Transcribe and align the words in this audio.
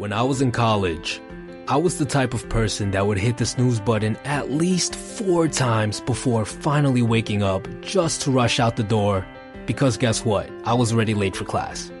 When 0.00 0.14
I 0.14 0.22
was 0.22 0.40
in 0.40 0.50
college, 0.50 1.20
I 1.68 1.76
was 1.76 1.98
the 1.98 2.06
type 2.06 2.32
of 2.32 2.48
person 2.48 2.92
that 2.92 3.06
would 3.06 3.18
hit 3.18 3.36
the 3.36 3.44
snooze 3.44 3.80
button 3.80 4.16
at 4.24 4.50
least 4.50 4.94
four 4.94 5.46
times 5.46 6.00
before 6.00 6.46
finally 6.46 7.02
waking 7.02 7.42
up 7.42 7.68
just 7.82 8.22
to 8.22 8.30
rush 8.30 8.58
out 8.58 8.76
the 8.76 8.82
door 8.82 9.26
because 9.66 9.98
guess 9.98 10.24
what? 10.24 10.48
I 10.64 10.72
was 10.72 10.90
already 10.90 11.12
late 11.12 11.36
for 11.36 11.44
class. 11.44 11.92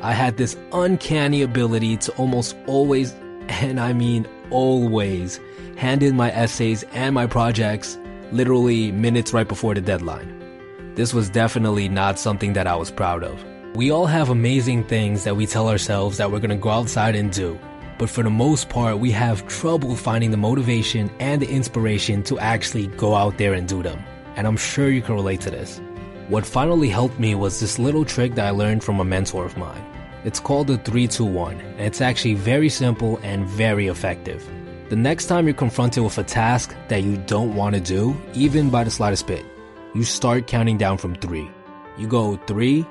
I 0.00 0.12
had 0.14 0.38
this 0.38 0.56
uncanny 0.72 1.42
ability 1.42 1.98
to 1.98 2.12
almost 2.12 2.56
always, 2.66 3.12
and 3.48 3.78
I 3.78 3.92
mean 3.92 4.26
always, 4.48 5.38
hand 5.76 6.02
in 6.02 6.16
my 6.16 6.32
essays 6.32 6.84
and 6.94 7.14
my 7.14 7.26
projects 7.26 7.98
literally 8.30 8.92
minutes 8.92 9.34
right 9.34 9.46
before 9.46 9.74
the 9.74 9.82
deadline. 9.82 10.94
This 10.94 11.12
was 11.12 11.28
definitely 11.28 11.90
not 11.90 12.18
something 12.18 12.54
that 12.54 12.66
I 12.66 12.76
was 12.76 12.90
proud 12.90 13.22
of. 13.22 13.44
We 13.74 13.90
all 13.90 14.04
have 14.04 14.28
amazing 14.28 14.84
things 14.84 15.24
that 15.24 15.34
we 15.34 15.46
tell 15.46 15.66
ourselves 15.66 16.18
that 16.18 16.30
we're 16.30 16.40
gonna 16.40 16.56
go 16.56 16.68
outside 16.68 17.14
and 17.14 17.32
do. 17.32 17.58
But 17.96 18.10
for 18.10 18.22
the 18.22 18.28
most 18.28 18.68
part, 18.68 18.98
we 18.98 19.10
have 19.12 19.48
trouble 19.48 19.96
finding 19.96 20.30
the 20.30 20.36
motivation 20.36 21.10
and 21.20 21.40
the 21.40 21.48
inspiration 21.48 22.22
to 22.24 22.38
actually 22.38 22.88
go 22.88 23.14
out 23.14 23.38
there 23.38 23.54
and 23.54 23.66
do 23.66 23.82
them. 23.82 23.98
And 24.36 24.46
I'm 24.46 24.58
sure 24.58 24.90
you 24.90 25.00
can 25.00 25.14
relate 25.14 25.40
to 25.42 25.50
this. 25.50 25.80
What 26.28 26.44
finally 26.44 26.90
helped 26.90 27.18
me 27.18 27.34
was 27.34 27.60
this 27.60 27.78
little 27.78 28.04
trick 28.04 28.34
that 28.34 28.46
I 28.46 28.50
learned 28.50 28.84
from 28.84 29.00
a 29.00 29.06
mentor 29.06 29.46
of 29.46 29.56
mine. 29.56 29.82
It's 30.24 30.38
called 30.38 30.66
the 30.66 30.76
321, 30.76 31.58
and 31.58 31.80
it's 31.80 32.02
actually 32.02 32.34
very 32.34 32.68
simple 32.68 33.18
and 33.22 33.46
very 33.46 33.86
effective. 33.86 34.46
The 34.90 34.96
next 34.96 35.26
time 35.26 35.46
you're 35.46 35.54
confronted 35.54 36.04
with 36.04 36.18
a 36.18 36.24
task 36.24 36.76
that 36.88 37.04
you 37.04 37.16
don't 37.16 37.56
want 37.56 37.74
to 37.74 37.80
do, 37.80 38.14
even 38.34 38.68
by 38.68 38.84
the 38.84 38.90
slightest 38.90 39.26
bit, 39.26 39.46
you 39.94 40.04
start 40.04 40.46
counting 40.46 40.76
down 40.76 40.98
from 40.98 41.14
three. 41.14 41.50
You 41.96 42.06
go 42.06 42.36
three, 42.46 42.86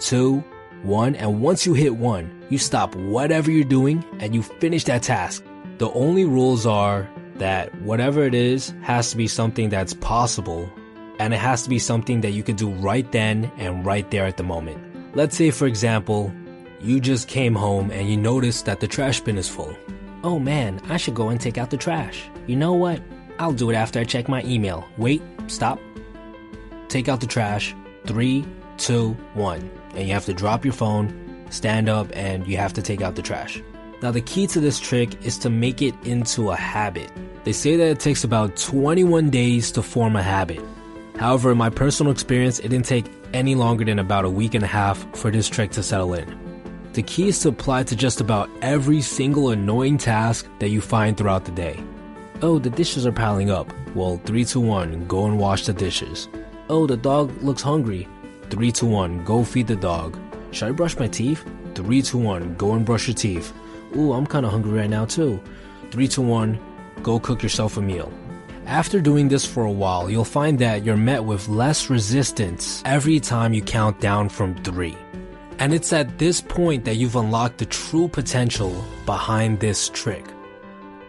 two, 0.00 0.42
one, 0.82 1.14
and 1.14 1.40
once 1.40 1.66
you 1.66 1.74
hit 1.74 1.96
one, 1.96 2.44
you 2.48 2.58
stop 2.58 2.94
whatever 2.96 3.50
you're 3.50 3.64
doing 3.64 4.04
and 4.18 4.34
you 4.34 4.42
finish 4.42 4.84
that 4.84 5.02
task. 5.02 5.44
The 5.78 5.90
only 5.92 6.24
rules 6.24 6.66
are 6.66 7.08
that 7.36 7.74
whatever 7.82 8.24
it 8.24 8.34
is 8.34 8.74
has 8.82 9.10
to 9.10 9.16
be 9.16 9.26
something 9.26 9.68
that's 9.68 9.94
possible 9.94 10.70
and 11.18 11.34
it 11.34 11.38
has 11.38 11.62
to 11.62 11.68
be 11.68 11.78
something 11.78 12.22
that 12.22 12.30
you 12.30 12.42
can 12.42 12.56
do 12.56 12.70
right 12.70 13.10
then 13.12 13.50
and 13.58 13.84
right 13.84 14.10
there 14.10 14.24
at 14.24 14.36
the 14.38 14.42
moment. 14.42 14.82
Let's 15.14 15.36
say, 15.36 15.50
for 15.50 15.66
example, 15.66 16.32
you 16.80 16.98
just 16.98 17.28
came 17.28 17.54
home 17.54 17.90
and 17.90 18.08
you 18.08 18.16
noticed 18.16 18.64
that 18.64 18.80
the 18.80 18.88
trash 18.88 19.20
bin 19.20 19.36
is 19.36 19.48
full. 19.48 19.76
Oh 20.24 20.38
man, 20.38 20.80
I 20.88 20.96
should 20.96 21.14
go 21.14 21.28
and 21.28 21.40
take 21.40 21.58
out 21.58 21.70
the 21.70 21.76
trash. 21.76 22.28
You 22.46 22.56
know 22.56 22.72
what? 22.72 23.02
I'll 23.38 23.52
do 23.52 23.70
it 23.70 23.74
after 23.74 24.00
I 24.00 24.04
check 24.04 24.28
my 24.28 24.42
email. 24.44 24.86
Wait, 24.96 25.22
stop. 25.46 25.78
Take 26.88 27.08
out 27.08 27.20
the 27.20 27.26
trash. 27.26 27.74
Three, 28.06 28.46
two, 28.80 29.12
one 29.34 29.70
and 29.94 30.06
you 30.06 30.14
have 30.14 30.24
to 30.26 30.34
drop 30.34 30.64
your 30.64 30.74
phone, 30.74 31.46
stand 31.50 31.88
up, 31.88 32.08
and 32.14 32.46
you 32.46 32.56
have 32.56 32.72
to 32.74 32.82
take 32.82 33.02
out 33.02 33.16
the 33.16 33.22
trash. 33.22 33.62
Now, 34.02 34.10
the 34.10 34.20
key 34.20 34.46
to 34.48 34.60
this 34.60 34.80
trick 34.80 35.24
is 35.24 35.36
to 35.38 35.50
make 35.50 35.82
it 35.82 35.94
into 36.04 36.50
a 36.50 36.56
habit. 36.56 37.12
They 37.44 37.52
say 37.52 37.76
that 37.76 37.88
it 37.88 38.00
takes 38.00 38.24
about 38.24 38.56
21 38.56 39.30
days 39.30 39.70
to 39.72 39.82
form 39.82 40.16
a 40.16 40.22
habit. 40.22 40.60
However, 41.18 41.52
in 41.52 41.58
my 41.58 41.68
personal 41.68 42.12
experience, 42.12 42.60
it 42.60 42.68
didn't 42.68 42.86
take 42.86 43.12
any 43.34 43.54
longer 43.54 43.84
than 43.84 43.98
about 43.98 44.24
a 44.24 44.30
week 44.30 44.54
and 44.54 44.64
a 44.64 44.68
half 44.68 45.06
for 45.16 45.30
this 45.30 45.48
trick 45.48 45.70
to 45.72 45.82
settle 45.82 46.14
in. 46.14 46.38
The 46.94 47.02
key 47.02 47.28
is 47.28 47.38
to 47.40 47.50
apply 47.50 47.84
to 47.84 47.96
just 47.96 48.20
about 48.20 48.48
every 48.62 49.02
single 49.02 49.50
annoying 49.50 49.98
task 49.98 50.46
that 50.60 50.70
you 50.70 50.80
find 50.80 51.16
throughout 51.16 51.44
the 51.44 51.52
day. 51.52 51.82
Oh, 52.42 52.58
the 52.58 52.70
dishes 52.70 53.06
are 53.06 53.12
piling 53.12 53.50
up. 53.50 53.70
Well, 53.94 54.20
3 54.24 54.44
to 54.46 54.60
1, 54.60 55.06
go 55.06 55.26
and 55.26 55.38
wash 55.38 55.66
the 55.66 55.74
dishes. 55.74 56.28
Oh, 56.70 56.86
the 56.86 56.96
dog 56.96 57.30
looks 57.42 57.62
hungry. 57.62 58.08
3 58.50 58.72
to 58.72 58.86
1, 58.86 59.24
go 59.24 59.44
feed 59.44 59.68
the 59.68 59.76
dog. 59.76 60.18
Should 60.50 60.68
I 60.68 60.72
brush 60.72 60.98
my 60.98 61.06
teeth? 61.06 61.44
3 61.74 62.02
to 62.02 62.18
1, 62.18 62.54
go 62.56 62.74
and 62.74 62.84
brush 62.84 63.06
your 63.06 63.14
teeth. 63.14 63.52
Ooh, 63.96 64.12
I'm 64.12 64.26
kinda 64.26 64.48
hungry 64.48 64.78
right 64.78 64.90
now 64.90 65.04
too. 65.04 65.40
3 65.92 66.08
to 66.08 66.20
1, 66.20 66.58
go 67.02 67.18
cook 67.20 67.42
yourself 67.42 67.76
a 67.76 67.80
meal. 67.80 68.12
After 68.66 69.00
doing 69.00 69.28
this 69.28 69.46
for 69.46 69.64
a 69.64 69.70
while, 69.70 70.10
you'll 70.10 70.24
find 70.24 70.58
that 70.58 70.84
you're 70.84 70.96
met 70.96 71.24
with 71.24 71.48
less 71.48 71.90
resistance 71.90 72.82
every 72.84 73.18
time 73.20 73.54
you 73.54 73.62
count 73.62 74.00
down 74.00 74.28
from 74.28 74.54
3. 74.62 74.96
And 75.58 75.74
it's 75.74 75.92
at 75.92 76.18
this 76.18 76.40
point 76.40 76.84
that 76.84 76.96
you've 76.96 77.16
unlocked 77.16 77.58
the 77.58 77.66
true 77.66 78.08
potential 78.08 78.84
behind 79.06 79.60
this 79.60 79.88
trick. 79.88 80.24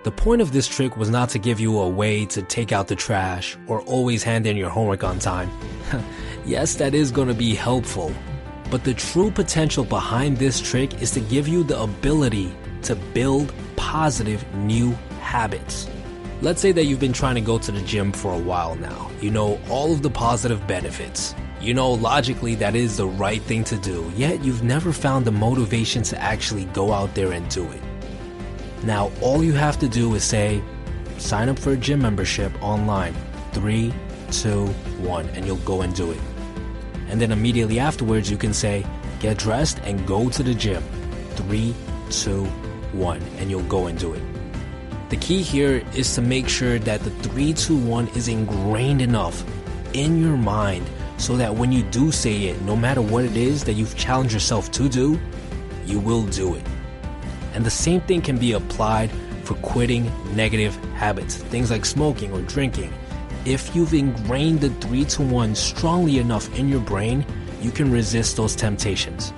The 0.04 0.12
point 0.12 0.42
of 0.42 0.52
this 0.52 0.68
trick 0.68 0.98
was 0.98 1.12
not 1.12 1.30
to 1.30 1.38
give 1.40 1.60
you 1.60 1.78
a 1.78 1.88
way 1.88 2.26
to 2.28 2.42
take 2.42 2.72
out 2.72 2.88
the 2.88 2.96
trash 2.96 3.56
or 3.68 3.82
always 3.82 4.24
hand 4.24 4.48
in 4.48 4.58
your 4.58 4.70
homework 4.70 5.04
on 5.04 5.20
time. 5.20 5.50
Yes, 6.44 6.74
that 6.76 6.96
is 6.96 7.12
going 7.12 7.28
to 7.28 7.36
be 7.36 7.54
helpful, 7.54 8.12
but 8.72 8.84
the 8.84 8.96
true 8.96 9.30
potential 9.30 9.84
behind 9.84 10.38
this 10.38 10.60
trick 10.60 11.00
is 11.00 11.12
to 11.12 11.20
give 11.20 11.48
you 11.48 11.64
the 11.64 11.80
ability 11.80 12.52
to 12.82 12.96
build 12.96 13.54
positive 13.76 14.44
new 14.56 14.90
habits. 15.20 15.88
Let's 16.42 16.60
say 16.60 16.72
that 16.72 16.86
you've 16.86 17.00
been 17.00 17.14
trying 17.14 17.36
to 17.36 17.42
go 17.42 17.60
to 17.60 17.72
the 17.72 17.82
gym 17.82 18.12
for 18.12 18.34
a 18.34 18.40
while 18.40 18.74
now. 18.74 19.12
You 19.22 19.30
know 19.30 19.60
all 19.70 19.94
of 19.94 20.02
the 20.02 20.10
positive 20.10 20.66
benefits. 20.66 21.36
You 21.62 21.76
know 21.76 21.92
logically 21.92 22.56
that 22.56 22.76
is 22.76 22.98
the 22.98 23.06
right 23.06 23.44
thing 23.44 23.64
to 23.66 23.78
do, 23.78 24.12
yet 24.16 24.44
you've 24.44 24.64
never 24.64 24.92
found 24.92 25.26
the 25.26 25.32
motivation 25.32 26.02
to 26.02 26.20
actually 26.20 26.66
go 26.66 26.92
out 26.92 27.14
there 27.14 27.34
and 27.34 27.48
do 27.50 27.70
it. 27.70 27.84
Now, 28.84 29.12
all 29.22 29.44
you 29.44 29.54
have 29.54 29.80
to 29.80 29.88
do 29.88 30.16
is 30.16 30.24
say, 30.24 30.62
sign 31.18 31.50
up 31.50 31.60
for 31.60 31.72
a 31.72 31.78
gym 31.78 32.02
membership 32.02 32.52
online. 32.64 33.16
Three, 33.54 33.94
two, 34.32 34.68
one, 35.00 35.28
and 35.30 35.46
you'll 35.46 35.58
go 35.58 35.82
and 35.82 35.94
do 35.96 36.12
it 36.12 36.20
and 37.12 37.20
then 37.20 37.34
immediately 37.34 37.78
afterwards 37.78 38.32
you 38.32 38.38
can 38.38 38.54
say, 38.54 38.86
get 39.20 39.38
dressed 39.38 39.80
and 39.84 40.08
go 40.08 40.30
to 40.30 40.42
the 40.42 40.56
gym. 40.56 40.82
Three, 41.32 41.76
two, 42.10 42.46
one, 42.94 43.22
and 43.38 43.52
you'll 43.52 43.64
go 43.64 43.88
and 43.88 44.00
do 44.00 44.14
it. 44.14 44.24
The 45.10 45.18
key 45.18 45.42
here 45.42 45.84
is 45.94 46.16
to 46.16 46.22
make 46.22 46.48
sure 46.48 46.80
that 46.80 47.02
the 47.02 47.10
321 47.10 48.08
is 48.16 48.30
ingrained 48.30 49.02
enough 49.02 49.44
in 49.94 50.22
your 50.22 50.38
mind 50.38 50.90
so 51.18 51.36
that 51.36 51.54
when 51.54 51.74
you 51.74 51.84
do 51.84 52.14
say 52.14 52.46
it, 52.46 52.62
no 52.62 52.78
matter 52.78 53.02
what 53.02 53.26
it 53.26 53.36
is 53.36 53.66
that 53.66 53.74
you've 53.74 53.98
challenged 53.98 54.34
yourself 54.34 54.72
to 54.72 54.88
do, 54.88 55.20
you 55.86 56.00
will 56.00 56.26
do 56.28 56.56
it. 56.56 56.66
And 57.54 57.66
the 57.66 57.72
same 57.72 58.02
thing 58.02 58.22
can 58.22 58.38
be 58.38 58.54
applied 58.54 59.12
for 59.44 59.56
quitting 59.56 60.12
negative 60.36 60.76
habits, 60.94 61.36
things 61.36 61.72
like 61.72 61.86
smoking 61.86 62.32
or 62.32 62.42
drinking 62.42 62.94
if 63.46 63.76
you've 63.76 63.94
ingrained 63.94 64.62
the 64.62 64.70
321 64.70 65.56
strongly 65.56 66.20
enough 66.20 66.54
in 66.58 66.70
your 66.70 66.80
brain, 66.80 67.26
you 67.62 67.72
can 67.72 67.92
resist 67.92 68.38
those 68.38 68.56
temptations. 68.56 69.34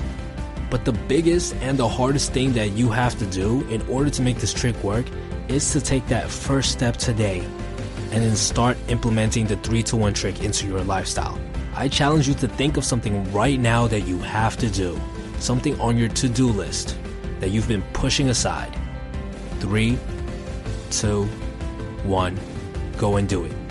But 0.70 0.86
the 0.86 0.92
biggest 0.92 1.56
and 1.58 1.78
the 1.78 1.88
hardest 1.88 2.34
thing 2.34 2.54
that 2.54 2.72
you 2.72 2.90
have 2.90 3.18
to 3.20 3.26
do 3.28 3.62
in 3.70 3.82
order 3.84 4.10
to 4.10 4.22
make 4.22 4.38
this 4.38 4.54
trick 4.54 4.82
work 4.84 5.06
is 5.48 5.72
to 5.72 5.82
take 5.82 6.06
that 6.08 6.30
first 6.30 6.72
step 6.72 6.98
today 6.98 7.40
and 8.12 8.24
then 8.24 8.36
start 8.36 8.78
implementing 8.90 9.46
the 9.46 9.56
321 9.58 10.14
trick 10.14 10.44
into 10.44 10.68
your 10.68 10.84
lifestyle. 10.84 11.40
I 11.76 11.88
challenge 11.88 12.28
you 12.28 12.34
to 12.36 12.48
think 12.48 12.78
of 12.78 12.84
something 12.84 13.32
right 13.32 13.60
now 13.60 13.88
that 13.88 14.02
you 14.02 14.20
have 14.20 14.58
to 14.58 14.70
do, 14.70 15.00
something 15.40 15.80
on 15.80 15.98
your 15.98 16.10
to 16.10 16.30
do 16.30 16.48
list 16.48 16.98
that 17.44 17.50
you've 17.50 17.68
been 17.68 17.84
pushing 17.92 18.30
aside. 18.30 18.74
Three, 19.60 19.98
two, 20.90 21.26
one, 22.06 22.40
go 22.98 23.18
and 23.18 23.28
do 23.28 23.44
it. 23.44 23.63